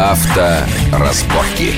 [0.00, 1.74] Авторазборки.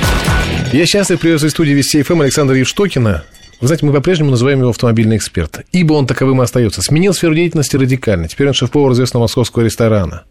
[0.72, 3.25] Я счастлив приветствовать в студии Вести ФМ Александра Евштокина.
[3.60, 6.82] Вы знаете, мы по-прежнему называем его автомобильный эксперт, ибо он таковым и остается.
[6.82, 8.29] Сменил сферу деятельности радикально.
[8.29, 10.23] Теперь он шеф-повар известного московского ресторана.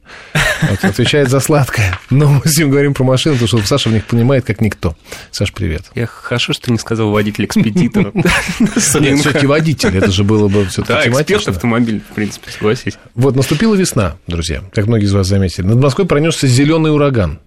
[0.61, 1.99] Вот, отвечает за сладкое.
[2.09, 4.95] Но мы с ним говорим про машины, потому что Саша в них понимает, как никто.
[5.31, 5.83] Саш, привет.
[5.93, 8.13] Я хорошо, что не сказал водитель-экспедитор.
[8.59, 12.97] Нет, все-таки водитель, это же было бы все-таки Да, эксперт автомобиль, в принципе, согласись.
[13.15, 15.65] Вот наступила весна, друзья, как многие из вас заметили.
[15.65, 17.39] Над Москвой пронесся зеленый ураган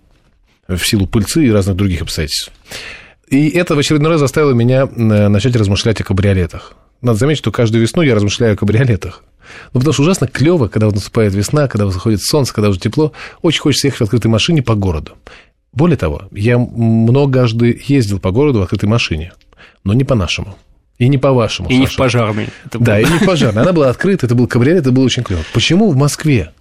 [0.68, 2.52] в силу пыльцы и разных других обстоятельств.
[3.28, 6.74] И это в очередной раз заставило меня э, начать размышлять о кабриолетах.
[7.00, 9.22] Надо заметить, что каждую весну я размышляю о кабриолетах.
[9.72, 13.12] Ну, потому что ужасно клево, когда вот наступает весна, когда заходит солнце, когда уже тепло.
[13.42, 15.12] Очень хочется ехать в открытой машине по городу.
[15.72, 19.33] Более того, я многожды ездил по городу в открытой машине,
[19.83, 20.56] но не по-нашему.
[20.98, 21.98] И не по-вашему, И не в Саша.
[21.98, 22.48] пожарный.
[22.64, 23.62] Это Да, и не в пожарной.
[23.62, 25.42] Она была открыта, это был кабриолет, это было очень клево.
[25.52, 26.52] Почему в Москве,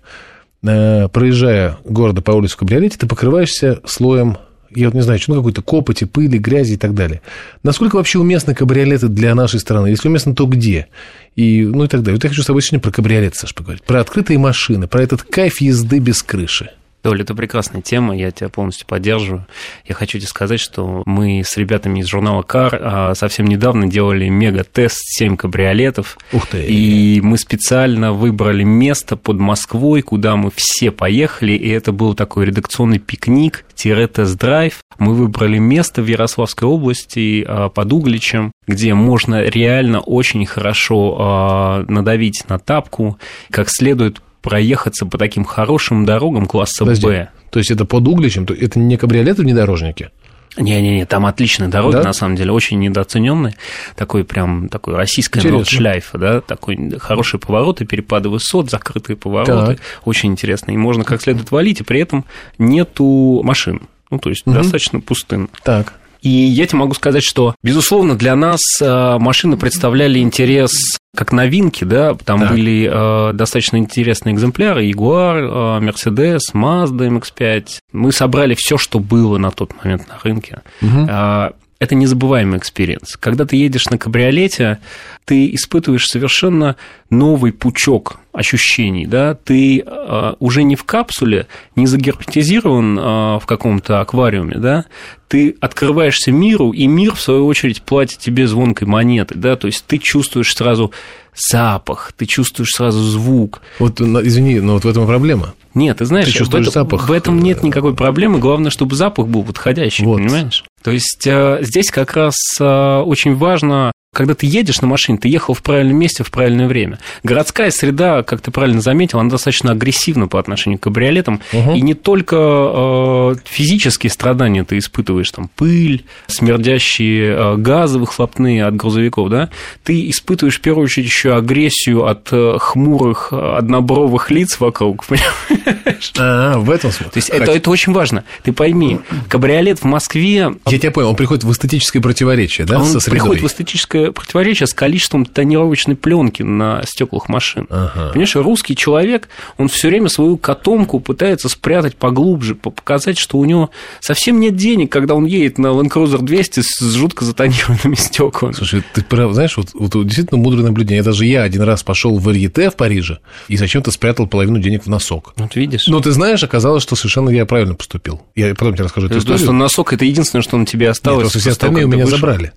[0.63, 4.37] проезжая города по улице в кабриолете, ты покрываешься слоем,
[4.75, 7.21] я вот не знаю, ну, какой-то копоти, пыли, грязи и так далее.
[7.61, 9.87] Насколько вообще уместны кабриолеты для нашей страны?
[9.87, 10.87] Если уместно, то где?
[11.35, 12.15] И, ну и так далее.
[12.15, 13.83] Вот я хочу с тобой сегодня про кабриолет, Саш, поговорить.
[13.83, 16.71] Про открытые машины, про этот кайф езды без крыши.
[17.03, 19.45] Толя, это прекрасная тема, я тебя полностью поддерживаю.
[19.85, 24.29] Я хочу тебе сказать, что мы с ребятами из журнала Car а, совсем недавно делали
[24.29, 26.17] мега-тест 7 кабриолетов.
[26.31, 26.63] Ух ты.
[26.65, 32.45] И мы специально выбрали место под Москвой, куда мы все поехали, и это был такой
[32.45, 34.79] редакционный пикник, тест-драйв.
[34.97, 41.85] Мы выбрали место в Ярославской области а, под Угличем, где можно реально очень хорошо а,
[41.89, 43.19] надавить на тапку,
[43.51, 46.85] как следует проехаться по таким хорошим дорогам класса.
[46.85, 47.29] Б.
[47.49, 50.11] То есть это под Угличем, то это не кабриолеты внедорожники?
[50.55, 52.03] Не-не-не, там отличные дороги, Да?
[52.03, 53.55] на самом деле, очень недооцененные.
[53.95, 55.57] Такой прям, такой российская Интересно.
[55.57, 59.79] нордшляйф, да, такой хорошие повороты, перепады высот, закрытые повороты, Так.
[60.05, 60.69] очень интересно.
[60.71, 62.25] И можно как следует валить, и при этом
[62.59, 63.81] нету машин.
[64.11, 64.57] Ну, то есть Мгм.
[64.57, 65.49] достаточно пустын.
[65.63, 65.93] Так.
[66.23, 70.71] И я тебе могу сказать, что, безусловно, для нас э, машины представляли интерес
[71.15, 72.51] как новинки, да, там Так.
[72.51, 77.67] были э, достаточно интересные экземпляры, Jaguar, э, Mercedes, Mazda MX-5.
[77.91, 80.61] Мы собрали все, что было на тот момент на рынке.
[80.81, 83.17] А, Это незабываемый experience.
[83.17, 84.79] Когда ты едешь на кабриолете,
[85.25, 86.75] ты испытываешь совершенно
[87.09, 93.01] новый пучок ощущений, да, ты э, уже не в капсуле, не загерметизирован э,
[93.39, 94.85] в каком-то аквариуме, да,
[95.27, 99.85] ты открываешься миру, и мир, в свою очередь, платит тебе звонкой монеты, да, то есть
[99.85, 100.91] ты чувствуешь сразу
[101.35, 103.61] запах, ты чувствуешь сразу звук.
[103.79, 105.53] Вот, извини, но вот в этом проблема.
[105.73, 107.07] Нет, ты знаешь, Ты чувствуешь в, этом, запах.
[107.09, 110.17] в этом нет никакой проблемы, главное, чтобы запах был подходящий, Вот.
[110.17, 110.63] понимаешь?
[110.83, 115.27] То есть э, здесь как раз э, очень важно когда ты едешь на машине, ты
[115.27, 116.99] ехал в правильном месте в правильное время.
[117.23, 121.41] Городская среда, как ты правильно заметил, она достаточно агрессивна по отношению к кабриолетам.
[121.51, 121.73] Мгм.
[121.73, 128.75] И не только э, физические страдания ты испытываешь, там, пыль, смердящие э, газы выхлопные от
[128.75, 129.49] грузовиков, да,
[129.83, 136.13] ты испытываешь в первую очередь еще агрессию от э, хмурых, э, однобровых лиц вокруг, понимаешь?
[136.19, 137.11] А, в этом смысле.
[137.11, 138.23] То есть это, это очень важно.
[138.43, 142.85] Ты пойми, кабриолет в Москве Я тебя понял, он приходит в эстетическое противоречие, да, он
[142.85, 143.19] со средой?
[143.19, 147.67] приходит в эстетическое противоречие с количеством тонировочной пленки на стеклах машин.
[147.69, 148.09] Ага.
[148.09, 153.45] Понимаешь, русский человек, он все время свою котомку пытается спрятать поглубже, по- показать, что у
[153.45, 153.69] него
[153.99, 158.53] совсем нет денег, когда он едет на Land Cruiser 200 с жутко затонированными стеклами.
[158.53, 161.03] Слушай, ты прав, знаешь, вот, вот действительно мудрое наблюдение.
[161.03, 164.89] Даже я один раз пошел в Варьете в Париже и зачем-то спрятал половину денег в
[164.89, 165.33] носок.
[165.37, 165.87] Вот видишь?
[165.87, 168.21] Но ты знаешь, оказалось, что совершенно я правильно поступил.
[168.35, 169.53] Я потом тебе расскажу эту что историю.
[169.53, 171.21] носок это единственное, что на тебе Нет, осталось.
[171.21, 172.17] просто все остальные у меня вышел.
[172.19, 172.51] забрали.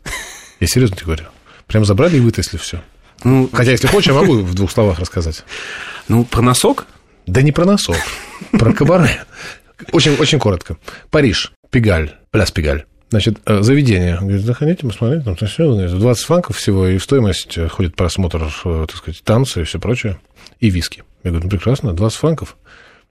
[0.60, 1.24] Я серьезно тебе говорю.
[1.66, 2.82] Прям забрали и вытрясли все.
[3.24, 5.44] Ну, Хотя, если хочешь, я могу в двух словах рассказать.
[6.08, 6.86] ну, про носок?
[7.26, 7.96] Да не про носок,
[8.52, 9.24] про кабаре.
[9.92, 10.76] Очень, очень коротко.
[11.10, 12.84] Париж, Пегаль, пляс Пегаль.
[13.10, 14.18] Значит, э, заведение.
[14.18, 18.86] Говорит, заходите, посмотрите, там все, 20 франков всего, и в стоимость э, входит просмотр, э,
[18.88, 20.18] так сказать, танцы и все прочее,
[20.60, 21.04] и виски.
[21.22, 22.56] Я говорю, ну, прекрасно, 20 франков.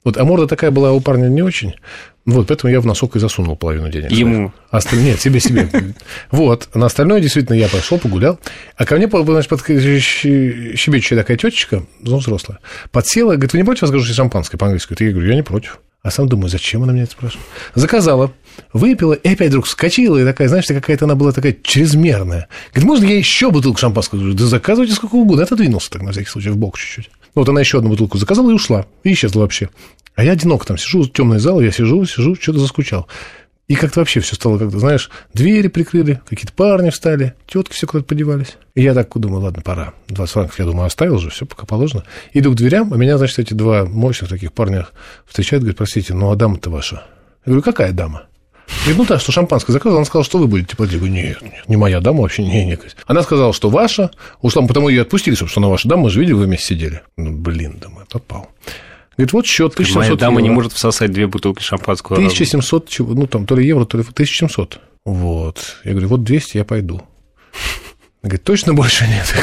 [0.05, 1.73] Вот, а морда такая была у парня не очень.
[2.25, 4.11] Вот, поэтому я в носок и засунул половину денег.
[4.11, 4.53] Ему.
[4.69, 5.67] Остальное, нет, себе, себе.
[6.31, 8.39] Вот, на остальное действительно я пошел, погулял.
[8.77, 12.59] А ко мне, значит, под щебечущая такая тетечка, ну, взрослая,
[12.91, 14.95] подсела, говорит, вы не против, скажу шампанское по-английски?
[14.99, 15.79] Я говорю, я не против.
[16.03, 17.47] А сам думаю, зачем она меня это спрашивает?
[17.73, 18.31] Заказала,
[18.73, 22.47] выпила, и опять вдруг вскочила, и такая, знаешь, какая-то она была такая чрезмерная.
[22.73, 24.19] Говорит, можно я еще бутылку шампанского?
[24.19, 25.43] Говорю, да заказывайте сколько угодно.
[25.43, 27.09] Отодвинулся так, на всякий случай, в бок чуть-чуть.
[27.35, 29.69] Вот она еще одну бутылку заказала и ушла, и исчезла вообще.
[30.15, 33.07] А я одиноко там сижу, темный зал, я сижу, сижу, что-то заскучал.
[33.67, 38.07] И как-то вообще все стало как-то, знаешь, двери прикрыли, какие-то парни встали, тетки все куда-то
[38.07, 38.57] подевались.
[38.75, 39.93] И я так думаю, ладно, пора.
[40.07, 42.03] 20 франков, я думаю, оставил же, все пока положено.
[42.33, 44.87] Иду к дверям, а меня, значит, эти два мощных таких парня
[45.25, 47.05] встречают, говорят, простите, ну, а дама-то ваша?
[47.45, 48.27] Я говорю, какая дама?
[48.67, 50.93] Говорит, ну да, что шампанское заказывала, она сказала, что вы будете платить.
[50.93, 52.77] Я говорю, нет, нет, не моя дама вообще, не, не.
[53.05, 56.33] Она сказала, что ваша, ушла, потому ее отпустили, что она ваша дама, мы же видели,
[56.33, 57.01] вы вместе сидели.
[57.17, 58.49] Ну, блин, думаю, попал.
[59.17, 60.49] Говорит, вот счет 1700 Моя дама евро.
[60.49, 62.17] не может всосать две бутылки шампанского.
[62.17, 64.79] 1700, чего, ну, там, то ли евро, то ли 1700.
[65.05, 65.77] Вот.
[65.83, 67.01] Я говорю, вот 200 я пойду.
[68.21, 69.33] Говорит, точно больше нет?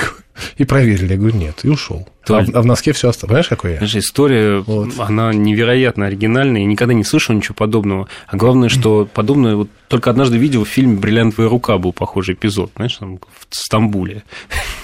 [0.56, 1.12] И проверили.
[1.12, 1.60] Я говорю, нет.
[1.64, 2.08] И ушел.
[2.28, 3.28] А, в- а в носке все осталось.
[3.28, 3.76] Понимаешь, какой я?
[3.78, 4.90] Знаешь, история, Вот.
[4.98, 8.08] она невероятно оригинальная, я никогда не слышал ничего подобного.
[8.28, 12.70] А главное, что подобное, вот только однажды видел в фильме «Бриллиантовая рука» был похожий эпизод,
[12.76, 14.22] знаешь, там в Стамбуле.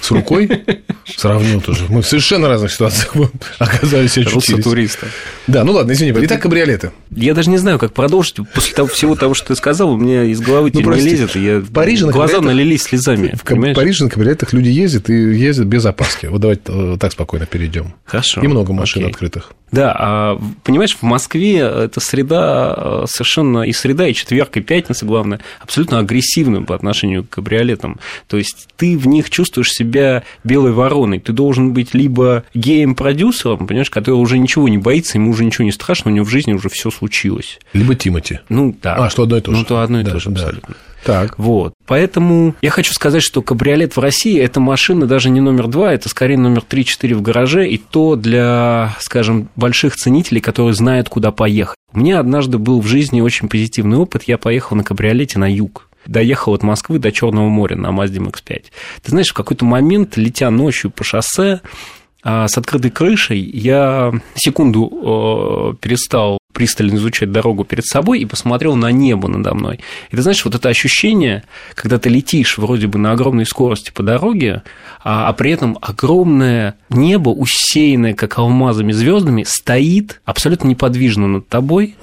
[0.09, 0.49] С рукой?
[1.05, 1.85] Сравнил тоже.
[1.87, 3.13] Мы в совершенно разных ситуациях
[3.59, 4.57] оказались и очутились.
[4.57, 5.07] Руссо-туриста.
[5.45, 6.13] Да, ну ладно, извини.
[6.25, 6.91] Итак, кабриолеты.
[7.11, 8.37] Я даже не знаю, как продолжить.
[8.53, 11.43] После того, всего того, что ты сказал, у меня из головы теперь не лезет, и
[11.43, 11.59] я...
[11.59, 13.35] В Париже на глаза налились слезами.
[13.35, 13.75] В понимаешь?
[13.75, 16.25] Париже на кабриолетах люди ездят и ездят без опаски.
[16.25, 17.93] Вот давайте э, так спокойно перейдем.
[18.05, 18.41] Хорошо.
[18.41, 19.11] И много машин окей.
[19.11, 19.51] открытых.
[19.71, 25.05] Да, а, понимаешь, в Москве эта среда э, совершенно и среда, и четверг, и пятница,
[25.05, 27.99] главное, абсолютно агрессивным по отношению к кабриолетам.
[28.27, 29.98] То есть ты в них чувствуешь себя
[30.43, 31.19] белой вороной.
[31.19, 35.71] Ты должен быть либо геем-продюсером, понимаешь, который уже ничего не боится, ему уже ничего не
[35.71, 37.59] страшно, у него в жизни уже все случилось.
[37.73, 38.39] Либо Тимати.
[38.49, 38.95] Ну, да.
[38.95, 39.57] А, что одно и то же.
[39.57, 40.41] Ну, то одно и Да, то же, да.
[40.41, 40.75] абсолютно.
[41.03, 41.39] Так.
[41.39, 41.73] Вот.
[41.87, 46.09] Поэтому я хочу сказать, что кабриолет в России– это машина даже не номер два, это
[46.09, 51.77] скорее номер 3-4 в гараже, и то для, скажем, больших ценителей, которые знают, куда поехать.
[51.93, 54.23] У меня однажды был в жизни очень позитивный опыт.
[54.27, 55.88] Я поехал на кабриолете на юг.
[56.09, 58.63] Доехал от Москвы до Черного моря на Mazda MX-5.
[59.03, 61.61] Ты знаешь, в какой-то момент, летя ночью по шоссе,
[62.23, 68.75] а, с открытой крышей, я секунду э, перестал пристально изучать дорогу перед собой и посмотрел
[68.75, 69.79] на небо надо мной.
[70.11, 74.03] И ты знаешь, вот это ощущение, когда ты летишь вроде бы на огромной скорости по
[74.03, 74.63] дороге,
[75.01, 81.95] а, а при этом огромное небо, усеянное как алмазами звездами, стоит абсолютно неподвижно над тобой,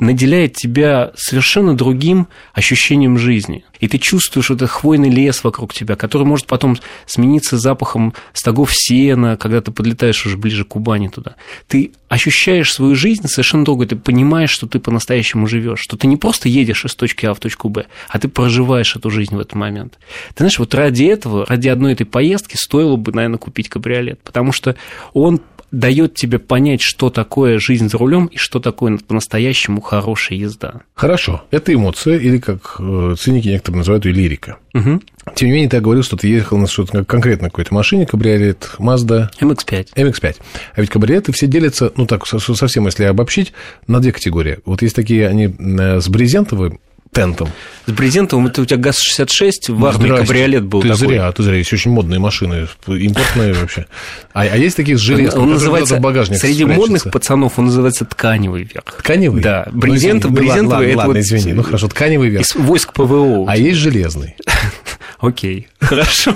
[0.00, 3.64] наделяет тебя совершенно другим ощущением жизни.
[3.82, 9.36] И ты чувствуешь этот хвойный лес вокруг тебя, который может потом смениться запахом стогов сена,
[9.36, 11.34] когда ты подлетаешь уже ближе к Кубани туда.
[11.66, 16.16] Ты ощущаешь свою жизнь совершенно другой, ты понимаешь, что ты по-настоящему живешь, что ты не
[16.16, 19.56] просто едешь из точки А в точку Б, а ты проживаешь эту жизнь в этот
[19.56, 19.98] момент.
[20.28, 24.52] Ты знаешь, вот ради этого, ради одной этой поездки стоило бы, наверное, купить кабриолет, потому
[24.52, 24.76] что
[25.12, 25.40] он
[25.72, 30.82] дает тебе понять, что такое жизнь за рулем и что такое по-настоящему хорошая езда.
[30.94, 31.42] Хорошо.
[31.50, 34.58] Это эмоция, или как э, циники некоторые называют ее лирика.
[34.74, 35.02] Угу.
[35.34, 39.30] Тем не менее, ты говорил, что ты ехал на что-то конкретно какой-то машине, кабриолет, Mazda
[39.40, 39.88] MX-5.
[39.96, 40.36] MX-5.
[40.74, 43.52] А ведь кабриолеты все делятся, ну так, со- совсем если обобщить,
[43.86, 44.58] на две категории.
[44.66, 46.80] Вот есть такие, они э, с брезентовым
[47.14, 47.48] тентом.
[47.86, 50.26] С брезентовым это у тебя ГАЗ-66, в армии Здрасте.
[50.26, 51.08] кабриолет был ты такой.
[51.08, 51.56] зря, ты зря.
[51.56, 53.86] Есть очень модные машины, импортные вообще.
[54.32, 56.78] А, а есть такие с железкой, Он которые называется, багажник среди спрячется.
[56.80, 58.84] модных пацанов он называется тканевый верх.
[58.98, 59.42] Тканевый?
[59.42, 62.46] Да, Ну, брезент- извини, ну, брезентовый ладно, это ладно, вот- извини, ну хорошо, тканевый верх.
[62.46, 63.44] Из войск ПВО.
[63.46, 64.34] А есть железный.
[65.20, 66.34] Окей, хорошо.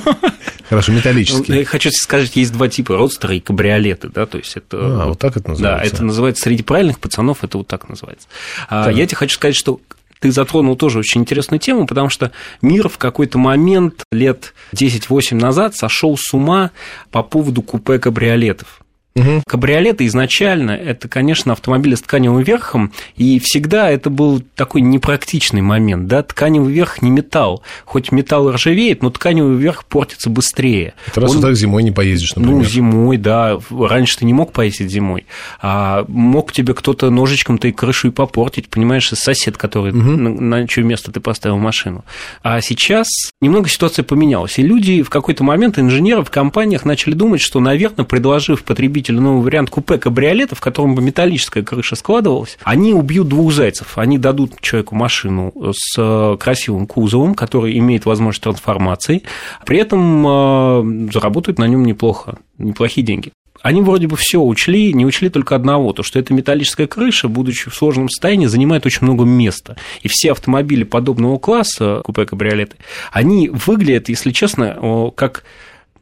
[0.68, 1.54] Хорошо, Ну, металлический.
[1.58, 4.76] Я хочу сказать, есть два типа, родстеры и кабриолеты, да, то есть это...
[4.80, 5.94] А, вот так это Да, называется.
[5.94, 8.28] это называется, среди правильных пацанов это вот так называется.
[8.68, 8.94] А Так.
[8.96, 9.80] Я тебе хочу сказать, что
[10.20, 12.32] ты затронул тоже очень интересную тему, потому что
[12.62, 16.70] мир в какой-то момент лет 10-8 назад сошел с ума
[17.10, 18.80] по поводу купе кабриолетов.
[19.16, 19.42] Мгм.
[19.48, 26.06] Кабриолеты изначально это, конечно, автомобили с тканевым верхом, и всегда это был такой непрактичный момент,
[26.06, 30.92] да, тканевый верх не металл, хоть металл ржавеет, но тканевый верх портится быстрее.
[31.06, 32.58] Это раз Он- вот так зимой не поездишь, например.
[32.58, 33.58] ну, зимой, да.
[33.70, 35.24] Раньше ты не мог поездить зимой.
[35.62, 40.28] А мог тебе кто-то ножичком-то и крышу и попортить, понимаешь, сосед, который на,
[40.60, 42.04] на чье место ты поставил машину.
[42.42, 43.08] А сейчас
[43.40, 44.58] немного ситуация поменялась.
[44.58, 49.42] И люди в какой-то момент, инженеры в компаниях начали думать, что, наверное, предложив потребителю новый
[49.42, 53.98] вариант купе кабриолета, в котором бы металлическая крыша складывалась, они убьют двух зайцев.
[53.98, 59.22] Они дадут человеку машину с э, красивым кузовом, который имеет возможность трансформации,
[59.64, 63.32] при этом э, заработают на нем неплохо, неплохие деньги.
[63.62, 67.70] Они вроде бы все учли, не учли только одного, то, что эта металлическая крыша, будучи
[67.70, 69.76] в сложном состоянии, занимает очень много места.
[70.02, 72.76] И все автомобили подобного класса, купе-кабриолеты,
[73.10, 75.44] они выглядят, если честно, как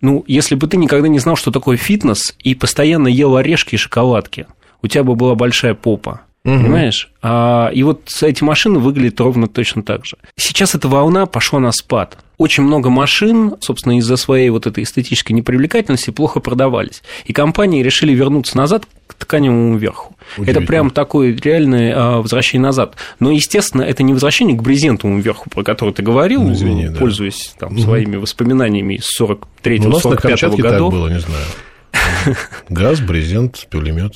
[0.01, 3.79] ну, если бы ты никогда не знал, что такое фитнес, и постоянно ел орешки и
[3.79, 4.47] шоколадки,
[4.83, 6.23] у тебя бы была большая попа.
[6.45, 6.63] Мгм.
[6.63, 7.11] Понимаешь?
[7.23, 10.17] А, и вот эти машины выглядят ровно точно так же.
[10.37, 12.19] Сейчас эта волна пошла на спад.
[12.37, 17.03] Очень много машин, собственно, из-за своей вот этой эстетической непривлекательности плохо продавались.
[17.25, 18.85] И компании решили вернуться назад
[19.25, 20.15] тканевому верху.
[20.39, 22.97] Это прям такое реальное а, возвращение назад.
[23.21, 26.99] Но, естественно, это не возвращение к брезентовому верху, про который ты говорил, Ну, извини, да.
[26.99, 27.83] пользуясь там, Мгм.
[27.83, 30.23] своими воспоминаниями из 43-45 Ну, у нас на года.
[30.23, 31.45] Камчатке так было, не знаю.
[32.69, 34.15] Газ, брезент, пулемет.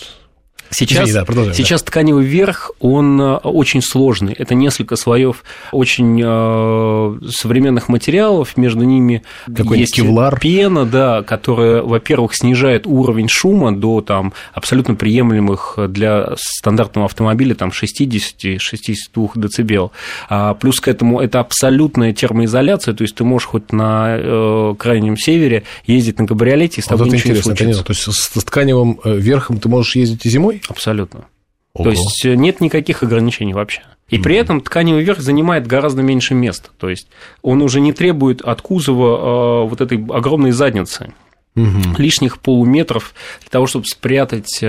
[0.70, 1.86] Сейчас, Извини, да, сейчас да.
[1.86, 4.34] тканевый верх, он э, очень сложный.
[4.34, 10.38] Это несколько слоев очень э, современных материалов, между ними есть кевлар.
[10.38, 17.70] пена, да, которая, во-первых, снижает уровень шума до там, абсолютно приемлемых для стандартного автомобиля там,
[17.70, 19.92] 60-62 дБ.
[20.28, 25.16] А плюс к этому это абсолютная термоизоляция, то есть ты можешь хоть на э, крайнем
[25.16, 27.84] севере ездить на кабриолете, и с тобой вот ничего не случится.
[27.84, 30.57] То есть с тканевым э, верхом ты можешь ездить и зимой?
[30.68, 31.26] Абсолютно.
[31.74, 31.84] Ого.
[31.84, 33.82] То есть э, нет никаких ограничений вообще.
[34.08, 36.70] И при этом тканевый верх занимает гораздо меньше места.
[36.78, 37.08] То есть
[37.42, 41.12] он уже не требует от кузова э, вот этой огромной задницы
[41.54, 41.96] угу.
[41.98, 44.66] лишних полуметров для того, чтобы спрятать э,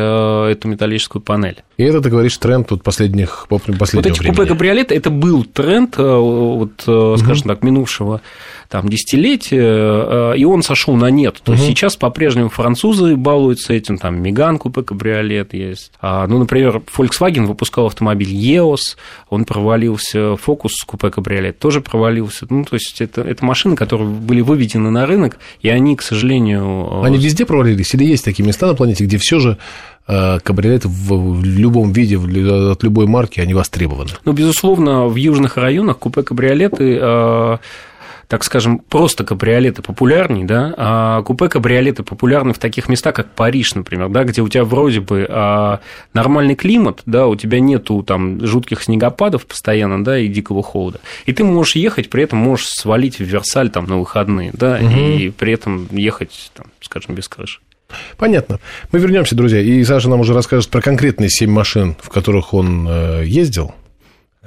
[0.51, 1.63] эту металлическую панель.
[1.77, 4.36] И это, ты говоришь, тренд вот последних, последнего Вот эти времени.
[4.36, 7.17] купе-кабриолеты, это был тренд, вот, угу.
[7.17, 8.22] скажем так, минувшего
[8.69, 11.41] там, десятилетия, и он сошел на нет.
[11.43, 11.59] То угу.
[11.59, 15.91] есть сейчас по-прежнему французы балуются этим, там Меган купе-кабриолет есть.
[15.99, 18.97] А, ну, например, Volkswagen выпускал автомобиль EOS,
[19.29, 22.45] он провалился, Focus купе-кабриолет тоже провалился.
[22.49, 27.03] Ну, то есть это, это машины, которые были выведены на рынок, и они, к сожалению...
[27.03, 27.93] Они везде провалились?
[27.95, 29.57] Или есть такие места на планете, где все же
[30.11, 34.09] Э, кабриолеты в любом виде, от любой марки, они востребованы.
[34.25, 37.57] Ну, безусловно, в южных районах купе-кабриолеты э,
[38.29, 44.09] так скажем, просто кабриолеты популярнее, да, а купе-кабриолеты популярны в таких местах, как Париж, например,
[44.09, 45.79] да, где у тебя вроде бы а,
[46.13, 51.00] нормальный климат, да, у тебя нету там жутких снегопадов постоянно, да, и дикого холода.
[51.25, 54.93] И ты можешь ехать, при этом можешь свалить в Версаль там на выходные, да, угу.
[54.95, 57.59] и при этом ехать, там, скажем, без крыши.
[58.17, 58.59] Понятно.
[58.91, 62.88] Мы вернемся, друзья, и Саша нам уже расскажет про конкретные семь машин, в которых он
[62.88, 63.74] э, ездил.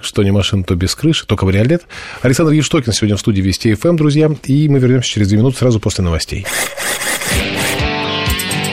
[0.01, 1.85] Что не машина, то без крыши, то кабриолет.
[2.23, 4.31] Александр Евштокин сегодня в студии Вести ФМ, друзья.
[4.45, 6.47] И мы вернемся через две минуты сразу после новостей.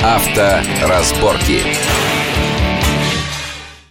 [0.02, 1.62] Авторазборки.